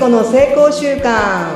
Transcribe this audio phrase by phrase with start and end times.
[0.00, 1.54] 子の成功習慣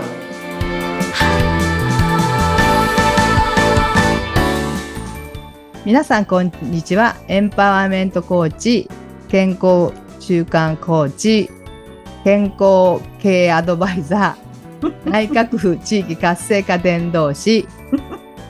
[5.86, 7.16] 皆さんこんにちは。
[7.26, 8.90] エンパワーメントコーチ
[9.28, 11.48] 健康習慣コーチ
[12.22, 17.66] 健康経営アドバイザー 内閣府地域活性化伝道師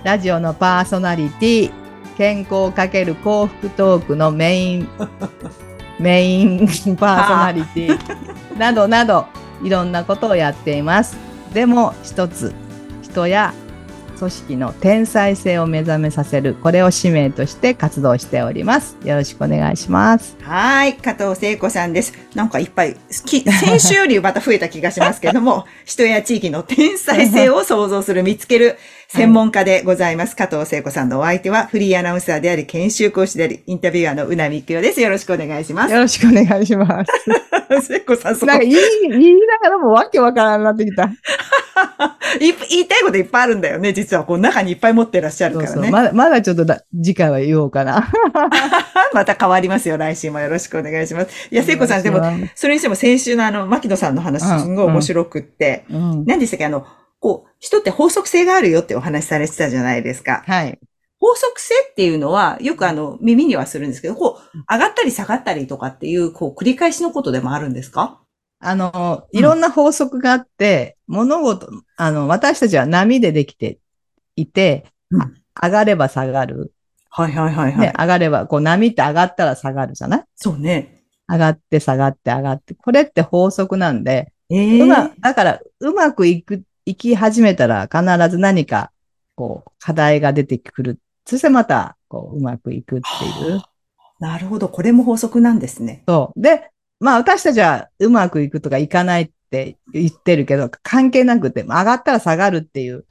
[0.02, 1.70] ラジオのパーソナリティ
[2.19, 4.88] 健康かける幸福トークのメイン
[6.00, 6.66] メイン
[6.97, 7.98] パーソナリティ
[8.58, 11.16] などなどいろんなことをやっています。
[11.52, 12.52] でも一つ
[13.02, 13.55] 人や
[14.18, 18.96] 組織の天才性を目覚めさせるこれを使命として活動しております。
[19.05, 20.36] よろしくお願いします。
[20.42, 22.12] はい、加藤聖子さんです。
[22.34, 22.96] なんかいっぱい、
[23.27, 28.78] き先週よりまた増えた気がしますけども、 人や地域の天才性を創造する、見つける
[29.14, 30.34] 専門家でございます。
[30.34, 35.00] 加藤聖子さんのお相手は、フリーアナウンサーであり、研修講師であり、インタビュアーのうなみくよです。
[35.00, 35.92] よろしくお願いします。
[35.92, 37.12] よろしくお願いします。
[37.86, 38.74] 聖子さん、そこなんか言い
[39.08, 41.05] 言いながらもわけわからんなってきた。
[42.41, 43.92] い言いたいこといっぱいあるんだよね。
[43.92, 45.72] 実はこう中にいっぱい持ってらっしゃるからね。
[45.74, 48.11] そうそうまだまだちょっとだ次回は言おうかな。
[49.14, 49.96] また変わりますよ。
[49.96, 51.48] 来週もよろしくお願いします。
[51.52, 52.20] いや、聖子さん、でも、
[52.56, 56.24] それにしても先週のあの、牧野さんの話、うんすんごい面白くって、ますうん。
[56.27, 56.64] 何でしたっけ？
[56.64, 56.84] あの、
[57.25, 60.44] こう、人って法則性があるよってお話しされてたじゃないですか。
[60.47, 60.78] はい。
[61.19, 68.20] 法則性っていうのは、よくあの、耳にはするんですけど、こう、上がったり下がったりとかっていう、こう、繰り返しのことでもあるんですか？
[68.61, 73.78] あの、いろんな法則があって、物事、あの、私たちは波でできて
[74.36, 75.30] いて、うんあ
[75.62, 76.75] 上がれば下がる。
[77.08, 77.80] はいはいはいはい。
[77.80, 80.25] ね、上がれば、こう波って上がったら下がるじゃない？
[80.34, 81.05] そうね。
[81.27, 82.75] 上がって下がって上がって。
[82.75, 88.90] これって法則なんで、ええうま、だから、うまくいく、いき始めたら必ず何か、
[89.34, 90.98] こう、課題が出てくる。
[91.27, 93.62] そしてまた、こう、うまくいくっていう。
[94.20, 94.68] なるほど。
[94.68, 96.05] これも法則なんですね。
[96.06, 96.40] そう。
[96.40, 103.05] で、まあ私たちはうまくいくとかいかないって言ってるけど、関係なくて、上がったら下がるっていう、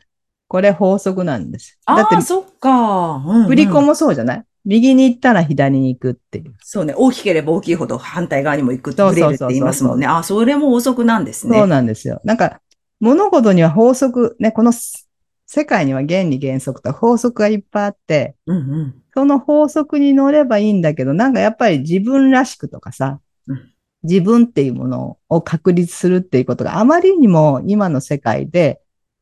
[0.47, 1.79] これ法則なんです。
[1.85, 2.69] だってああ、、そっか。
[2.69, 4.43] うんうん振り子もそうじゃない？
[4.65, 6.53] 右に行ったら左に行くっていう。
[6.63, 6.93] そうね。
[6.95, 10.07] 大きければ大きいほど反対側にも行くって言いますもんね。
[10.07, 11.57] あ、それも法則なんですね。
[11.57, 12.21] そうなんですよ。
[12.23, 12.61] なんか、
[12.99, 15.09] 物事には法則、ね、このす
[15.45, 18.95] 世界には原理原則と法則がいっぱいあって、うんうん。
[19.13, 23.73] その法則に乗ればいいんだけど、なんかやっぱり自分らしくとかさうん、
[24.03, 28.81] 自分っていうものを確立するっていうことがあまりにも今の世界で、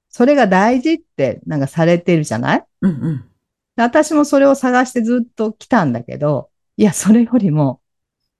[0.09, 2.65] それが大事ってなんかされてるじゃない？
[2.81, 3.25] うんうん。
[3.75, 7.81] 私もそれを探してずっと来たんだけど、いや、それよりも、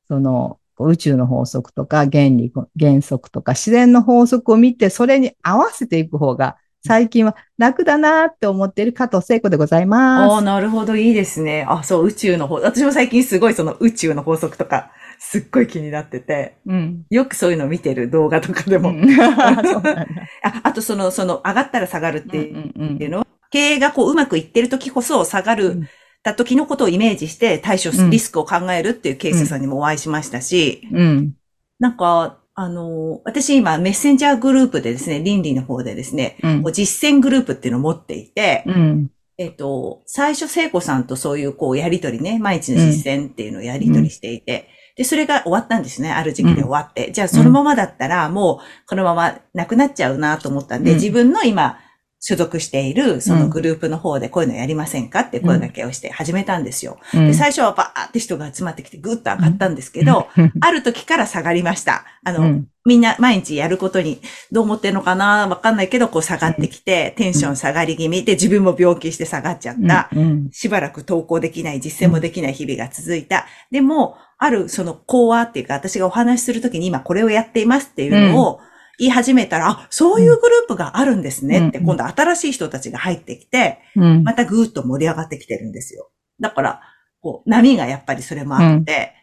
[0.08, 0.60] その、
[0.90, 10.42] 宇宙の法則とか原理、原則とか自然の法則を見て、それに合わせていく方が、最近は楽だなって思っている加藤聖子でございああ、ます。
[10.42, 10.96] なるほど。
[10.96, 11.66] いいですね。
[11.70, 17.06] あ、そう、宇宙の法、私も最近すごいその宇宙の法則とか、すっごい気になってて、うん。
[17.10, 18.90] よくそういうの見てる動画とかでも。
[18.90, 19.62] うんあ
[20.64, 25.82] あとその、その、上がったら下がるっていううんうんのは、経営がこう、うまくいってる時こそ下がうんる、
[26.24, 31.34] た時のことをイメージして対処す、うんリスクを考えるっていうケースさんにもお会いしましたし、うん。
[31.80, 39.12] なんか、あの、私今メッセンジャーグループでですね、倫理の方でですね、うん実践グループっていうのを持っていて、うん。
[39.38, 46.12] えっと、最初聖子さんとそういうこうやりとりね、毎日の実践っていうのをやりとりしていて、で、それが終わったんですね。
[46.12, 47.12] ある時期で終わって。
[47.12, 51.80] じゃあそのままだったらもうこのままなくなっちゃうなと思ったんで、うん自分の今
[52.24, 57.00] 所属しているそのグループの方でこういうのやりませんかって声掛けをして始めたんですよ。
[57.16, 57.28] うん。
[57.28, 60.28] で、最初はバーって人が集まってきてぐっと上がったんですけど、
[60.62, 62.06] ある時から下がりました。
[62.24, 62.68] あの、うん。
[62.86, 64.22] みんな毎日やることに
[64.52, 70.10] どう思ってるのかなわかんないけど、こう下がってきて、テンション下がり気味で自分も病気して下がっちゃった。
[70.16, 70.50] うん。
[70.52, 73.48] しばらく投稿できない、実践もできない日々が続いた。
[73.72, 78.60] でも、あるその講話っていうか、私がお話しするときに今これをやっていますっていうのを
[79.02, 86.12] 言い始めたら、あ、そういうグループがあるんですねって、うん今度新しい人たちが入ってきて、うんまたぐーっと盛り上がってきてるんですよ。
[86.40, 86.82] だから、
[87.20, 89.14] こう、波がやっぱりそれもあって、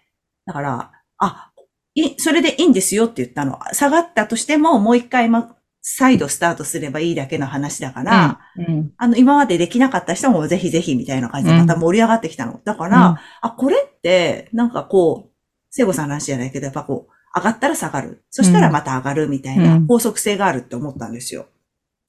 [0.46, 1.52] だから、あ、
[1.94, 3.60] い、それでいいんですよって言ったの。
[3.72, 12.60] 下がったとしても、もう一回ま、再度スタートすればいいだけの話だから、うんあの、今までできなかった人もぜひぜひみたいな感じでまた盛り上がってきたの。
[12.64, 15.32] だから、うんあ、これって、なんかこう、
[15.70, 18.22] 聖子さんの話じゃないけど、やっぱこう、上がったら下がる。
[18.30, 21.46] そしたらまた上がるみたいなうん法則性があるって思ったんですよ。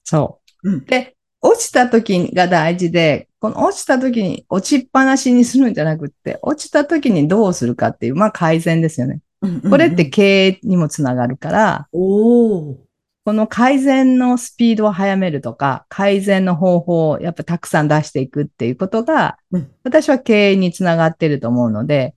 [0.04, 0.70] そう。
[0.70, 9.20] うんで、落ちた時が大事で、この落ちた時に落ちっぱなしにするんじゃなくって、落ちた時にどうするかっていう、まあ改善ですよね。
[9.42, 11.88] うんうんうんこれって、経営にもつながるから。
[11.92, 22.14] この改善のスピードを速めるとか、改善の方法をやっぱたくさん出していくっていうことが、うん私は経営につながってると思うので、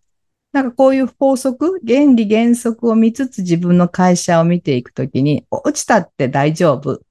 [0.54, 7.02] なんかこういう法則、原理原則を見つつ自分の会社を見ていくときに、落ちたって大丈夫。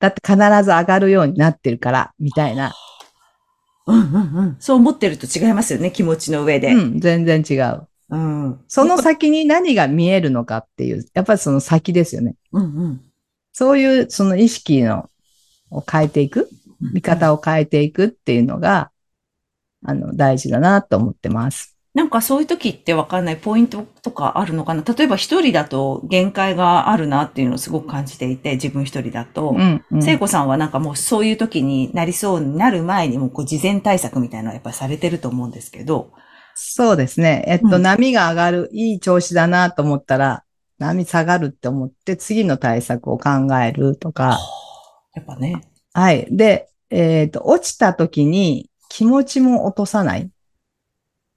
[0.00, 2.74] だって必ず上がるようになってるから、みたいな。
[3.86, 4.56] うんうんうん。
[4.58, 6.74] そう思ってると違いますよね、気持ちの上で。
[6.74, 7.86] うん、全然違う。
[8.10, 8.60] うん。
[8.66, 12.34] その先に何が見えるのかっていう、やっぱりその先ですよね。
[12.50, 13.00] うんうん。
[13.52, 15.08] そういうその意識の
[15.70, 16.50] を変えていく、
[16.92, 18.90] 見方を変えていくっていうのが、
[19.84, 21.71] あの、大事だなと思ってます。
[21.94, 24.82] なんかそういう時ってわかんないポイントとかあるのかな？
[24.82, 29.50] 例えば一人だと限界があるなっていうのをすごく感じていて、自分一人だと。
[29.50, 30.02] うん、うん。
[30.02, 36.12] 聖子さんはなんかもうそういう時になりそうになる前にもこう事前対策みたいなのはやっぱりされてると思うんですけど。
[36.54, 37.44] そうですね。
[37.46, 40.44] えっと、うん波が上がる、いい調子だなと思ったら、
[40.78, 43.30] 波下がるって思って、次の対策を考
[43.62, 44.38] えるとか。
[45.14, 45.60] やっぱね。
[45.92, 46.26] はい。
[46.30, 50.30] で、えっと、落ちた時に気持ちも落とさない。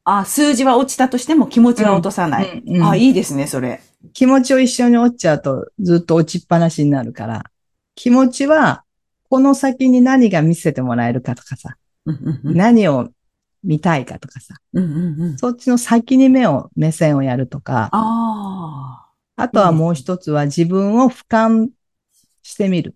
[0.06, 2.64] あ、数字は落ちたとしても気持ちは落とさない。
[2.66, 3.82] うんうんあ、いいですね、それ。
[4.14, 7.44] 気持ちを一緒に落ちちゃうとずっと落ちっぱなしになるから、
[7.96, 8.84] 気持ちは、
[9.30, 11.76] この先に何が見せてもらえるかとかさ、
[12.44, 13.10] 何を
[13.64, 14.56] 見たいかとかさ。
[15.38, 19.08] そっちの先に目を、目線をやるとか、あ
[19.38, 21.70] あとはもう一つは自分を俯瞰
[22.44, 22.96] してみる。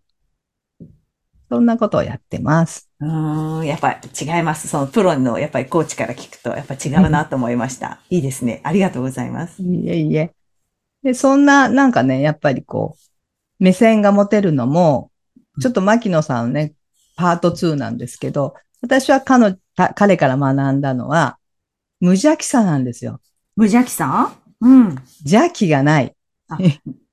[1.50, 2.89] そんなことをやってます。
[3.02, 3.06] あ。
[3.06, 4.68] うーん、やっぱ違います。
[4.68, 8.00] そのプロのやっぱりコーチから聞くとやっぱ違うなと思いました。
[8.10, 8.62] いいですね。
[8.64, 9.62] ありがとうございます。
[9.62, 10.34] いえいえ。
[11.04, 15.12] で、そんな、なんかね、やっぱりこう、目線が持てるのも、
[15.62, 16.74] ちょっと牧野さんね、
[17.16, 21.38] パート2なんですけど、私は彼のか彼から学んだのは、
[22.00, 23.22] 無邪気さなんですよ。
[23.56, 24.34] 無邪気さ？
[24.62, 24.96] んうん。
[25.26, 26.16] 邪気がない。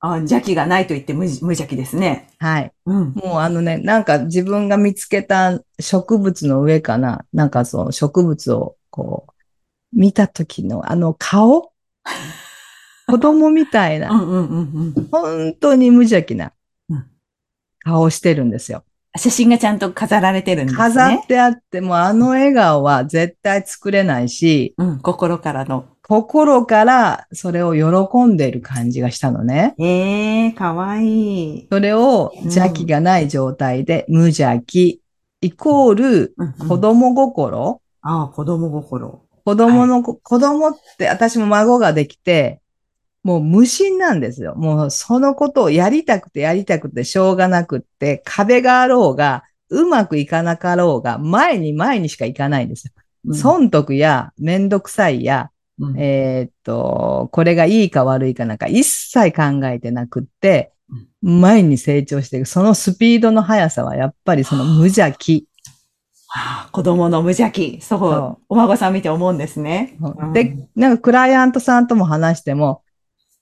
[0.00, 2.28] あ、邪気がないと言って無無邪気ですね。
[2.38, 2.72] はい。
[2.86, 3.12] うん。
[3.14, 7.24] もうあのね、なんか自分が見つけた植物の上かな。
[7.32, 9.32] なんかその植物をこう、
[9.92, 11.72] 見た時のあの顔？
[13.08, 15.08] 子供みたいな、うんうんうんうん。
[15.10, 16.52] 本当に無邪気な
[16.88, 17.06] うん
[17.84, 18.84] 顔をしてるんですよ。
[19.16, 20.78] 写真がちゃんと飾られてるんですね。
[20.78, 25.86] 飾ってあってもあの笑顔は絶対作れないし、うん、心からの。
[26.08, 29.74] 心からそれを喜んでいる感じがしたのね。
[29.78, 31.68] ええかわいい。
[31.70, 35.00] それを邪気がない状態で無邪気
[35.40, 39.22] イコールうんうん子供心、ああ、子供心。
[39.44, 42.60] 子供の、子供って私も孫ができて、
[43.22, 44.54] もう無心なんですよ。
[44.54, 52.92] もうそのことをやりたくてやりたくてしょうがなくって、壁があろうが、うまくいかなかろうが、前に前にしか行かないんですよ。
[52.94, 60.72] うん損得やめんどくさいや、うんえーっと、これがいいか悪いかなんか一切考えてなくって、
[61.22, 62.46] 前に成長していく。
[62.46, 65.46] そのスピードの速さはやっぱりその無邪気。
[66.28, 67.80] はあ子供の無邪気。
[67.80, 67.98] そう。
[67.98, 69.96] そうお孫さん見て思うんですね。
[70.00, 72.82] うんで、なんかクライアントさんとも話しても、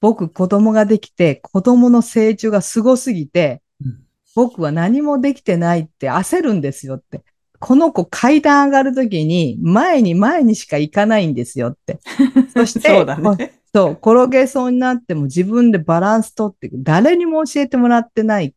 [0.01, 4.01] 僕子供ができて、子供の成長がすごすぎてうん、
[4.35, 7.23] 僕は何もできてないって焦るんですよって。
[7.65, 11.99] この子階段上がるときに前に前にしか行かないんですよって。
[12.53, 13.55] そして、そうだね。
[13.75, 16.77] そう、転げそうになっても自分でバランス取っていく。
[16.83, 18.55] 誰にも教えてもらってない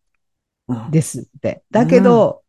[0.67, 1.63] うんですって。
[1.71, 2.41] だけど、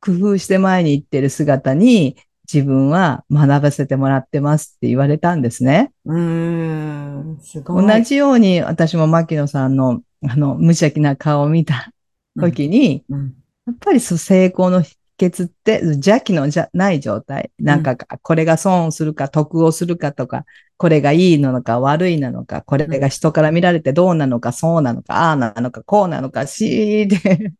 [0.00, 2.16] 工夫して前に行ってる姿に
[2.50, 5.92] 自分は学ばせてもらってますって言われたんですね。
[6.06, 7.38] うーん。
[7.42, 7.86] すごい。
[7.86, 11.92] 同じように私も牧野さんのあの無邪気な顔を見た
[12.40, 13.34] 時に、うん。
[13.66, 17.50] やっぱりそう成功の秘訣って邪気のじゃない状態。
[17.58, 20.46] なんか、これが損をするか得をするかとか、
[20.78, 27.52] これがいいのか悪いなのか、これが人から見られてどうなのか、そうなのか、ああなのか、こうなのか、しーで、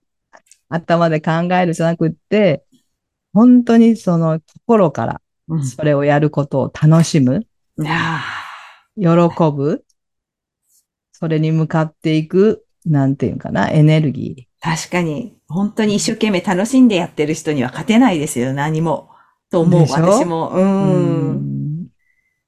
[0.70, 2.64] 頭で考えるじゃなくって、
[3.32, 5.64] 本当にその心からうん。
[5.64, 7.46] それをやることを楽しむ、
[7.84, 8.22] あ
[8.96, 9.06] 喜
[9.54, 9.84] ぶ、
[11.12, 19.10] それに向かっていく、なんていうかな、エネルギあ確かに、本当に一生懸命楽しんでやってる人には勝てないですよ、何も。
[19.50, 20.50] と思う、私も。
[20.50, 20.64] うー。
[20.64, 21.84] ん。
[21.84, 21.86] ん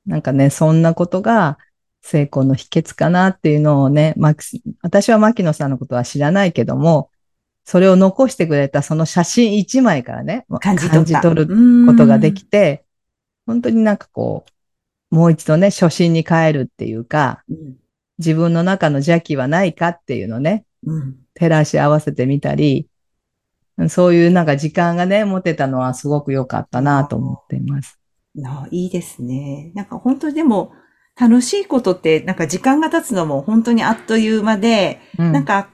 [0.06, 1.58] なんかね、そんなことが
[2.02, 4.34] 成功の秘訣かなっていうのをね、マ
[4.82, 7.10] 私は牧野さんのことは知らないけども、
[7.64, 11.04] それを残してくれたその写真一枚からね、感じ取。
[11.34, 12.84] るることができて、
[13.46, 14.44] 本当になんかこ
[15.10, 17.76] う、もう一度ね、初心に帰るっていうか、うん。
[18.18, 20.64] 自分の中の邪気はないかっていうのをね、うん。
[20.84, 22.88] 照らし合わせてみたり、
[23.88, 27.98] そういうなんか時間がね、持てたのはすごく良かったなと思っています。
[28.44, 29.72] あいいですね。
[29.74, 30.72] なんか本当にでも、
[31.18, 35.32] 楽しいことって、なんか時間が経つのも本当にあっという間で、うん。
[35.32, 35.68] なんか、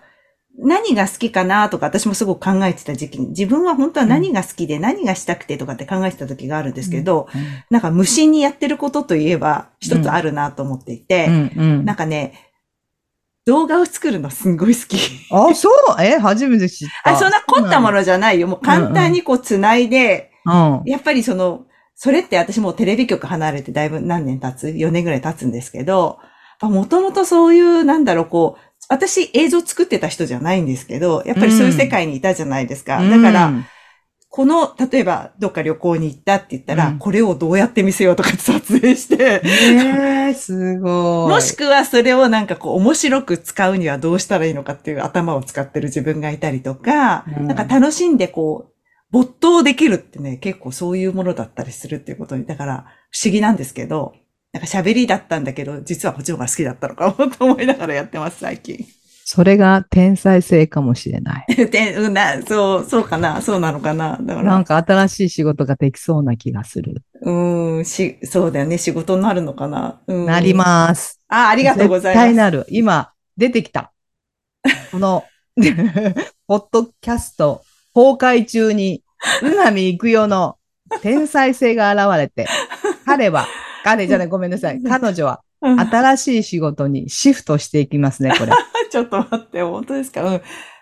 [0.59, 7.29] 何が好きかなとか私もすごく考えてた時期に、自分は本当は何が好きで何がしたくてとかって考えてた時があるんですけど、
[7.71, 11.53] なんか無心にやってることといえば一つあるなと思っていて、うん。
[11.57, 11.85] うん。
[11.85, 12.33] なんかね、
[13.47, 14.99] 動画を作るのすんごい好き。
[15.31, 16.03] あ、そう？
[16.03, 17.13] え初めて知った。
[17.13, 18.49] あ、そんな凝ったものじゃないよ。
[18.49, 20.83] もう簡単にこう繋いで、うん。
[20.85, 26.19] やっぱりその、それって私もうテレビ局離れてだいぶ何年経つ ?4 年ぐらい経つんですけど、
[26.61, 33.01] もともとそういう、なんだろう、こう、私映像作ってた人じゃないんですけど、やっぱりそういう世界にいたじゃないですか。
[33.01, 33.65] だから、うん
[34.29, 41.31] この、例えばどっか旅行に行ったって言ったら、うんこれをどうやって見せようとかって撮影して、えー、すごい。
[41.31, 48.73] もしくはそれをなんかこう面白く使うにはどうしたらいいのかっていう頭を使ってる自分がいたりとか、うんなんか楽しんでこう、
[49.11, 54.15] 没頭できるってね、結構そういうものだったりするっていうことに、だから不思議なんですけど、
[54.53, 58.87] なんか喋りだったんだけど、実はこっちの方が好きだったのかもと思いながらやってます、最近。
[59.29, 61.47] それが天才性かもしれない。
[61.67, 64.17] で、うんな、そう、そうかな、そうなのかな。
[64.23, 67.03] だから、なんか新しい仕事ができそうな気がする。
[67.23, 70.01] うん、し、そうだよね、仕事になるのかな。
[70.07, 71.21] うん、なります。
[71.27, 72.25] あ、ありがとうございます。
[72.25, 72.67] 絶対なる。
[72.69, 73.91] 今、出てきた。
[74.93, 75.25] この、
[76.47, 79.03] ポッドキャスト公開中に、
[79.43, 80.57] うなみいくよの
[81.03, 82.47] 天才性が現れて、
[83.05, 83.49] 彼は、
[83.83, 84.81] 彼じゃない、ごめんなさい。
[84.85, 88.53] 彼女はうん新しい仕事にシフトしていきますね、これ。
[88.91, 90.25] ちょっと待って、本当ですか？
[90.25, 90.41] うん。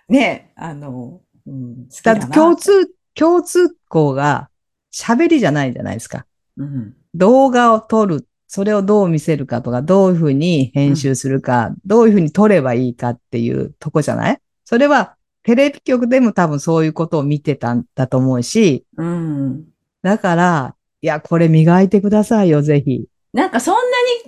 [0.08, 4.48] ねえ、あの、うん、だ共通、共通項が
[4.92, 6.26] 喋りじゃないじゃないですか。
[6.56, 6.94] うん。
[7.14, 14.38] 動画を撮る、それをどう見せるかとか、どういうふうに編集するか、どういうふうに撮ればいいかっていうとこじゃない？
[14.64, 19.64] それはテレビ局でも多分そういうことを見てたんだと思うし、うん。
[20.02, 23.06] だから、いや、これ磨いてくださいよ、ぜひ。
[23.34, 23.80] なんかそんな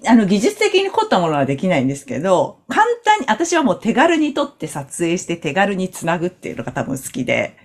[0.02, 7.56] に、あの、技術的に凝ったものはできないんですけど、簡単に、私はもう手軽に撮って撮影して手軽につなぐっていうのが多分好きで。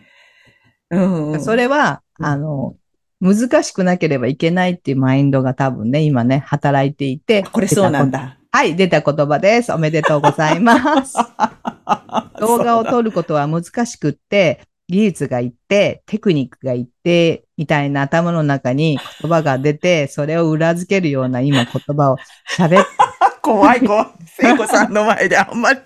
[0.89, 1.43] うん、うん。
[1.43, 2.75] それは、うんあの、
[3.19, 7.43] 難しくなければいけないっていうマインドが多分ね、今ね、働いていて。
[7.43, 8.37] これそうなんだ。
[8.51, 9.71] はい、出た言葉です。
[9.71, 11.15] おめでとうございます。
[12.39, 12.89] 動画をる。
[12.89, 22.17] 撮ることは難しくって、技術がいって、テクニックがいって、みたいな頭の中に言葉が出て、それを裏付けるような今言葉を
[22.57, 22.85] 喋っ
[23.41, 24.07] 怖い怖い。
[24.27, 25.79] 聖子さんの前であんまり、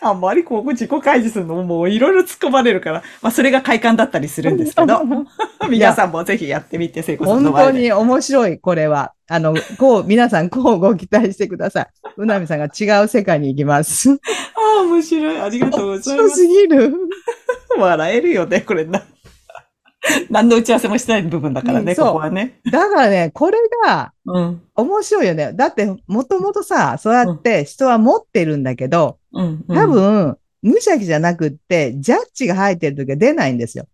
[0.00, 5.02] あんまりここ自己開示するのもういろいろ突っ込まれるから、まあそれが快感だったりするんですけど、
[5.68, 7.72] 皆さんもぜひやってみて、聖子さん本の前で。
[7.72, 9.12] 当に面白い、これは。
[9.28, 11.86] あの、こう、皆さん、こうご期待してください。
[12.18, 14.10] うなみさんが違う世界に行きます。
[14.54, 15.40] ああ、面白い。
[15.40, 16.36] ありがとうござい面白ます。
[16.36, 16.94] すぎる。
[17.78, 19.02] 笑えるよね、これな。
[20.30, 22.60] 何の打ち合わせもしてない部分だからね、ここはね。
[22.70, 24.62] だからね、これがうん。
[24.74, 25.52] 面白いよね。
[25.54, 29.64] だって、もともとさ、そうやって人は持ってるんだけど、うん。
[29.68, 33.86] 多分、無邪気じゃなくって、ジャッジが入ってる時は出ないんですよ。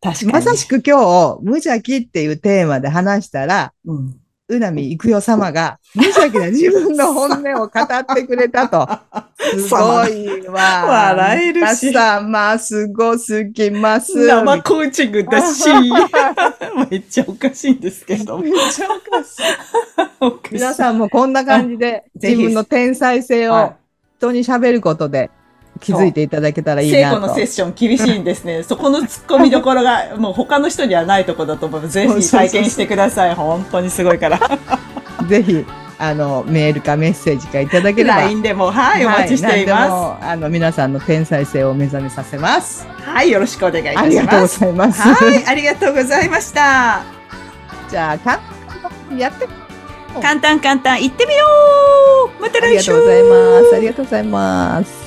[0.00, 0.32] 確かに。
[0.32, 4.20] まさしく今日、無邪気っていうテーマで話したら、うん。
[4.48, 8.88] うなみいくよ様が、無邪気な自分の本音を語ってくれたと。
[9.58, 10.86] すごいわ。
[10.86, 14.26] 笑えるし皆様、すごすぎます。
[14.26, 15.68] 生コーチングだし、
[16.90, 18.38] めっちゃおかしいんですけど。
[18.38, 20.52] めっちゃおかしい。
[20.54, 23.76] 皆さんもこんな感じで、自分の天才性をは
[24.18, 25.30] 人に喋ることで
[25.80, 27.16] 気づいていただけたらいいなと。
[27.16, 28.62] 聖子のセッション厳しいんですね。
[28.66, 33.34] そこの突っ込みどころが、もう他の人にはないところだと思うので、ぜひ体験してください。
[33.34, 34.40] 本当にすごいから。
[35.28, 35.64] ぜひ、
[35.98, 38.16] あの、メールかメッセージかいただければ。
[38.16, 42.80] LINE でも、はい、お待ちしていは何でまもあの、皆さんの天才性を目覚めさせます。
[42.80, 42.88] す。
[43.02, 44.60] はい、よろしくお願いいたありがとうごします。
[44.60, 45.02] ざいます。
[45.02, 47.02] はい、ありがとうございました。
[47.90, 48.40] じゃあ、か
[49.16, 49.48] やって、
[50.20, 51.44] 簡単簡単、行ってみよ
[52.38, 53.76] うまた来週ありがとうございます。
[53.76, 55.05] ありがとうございます。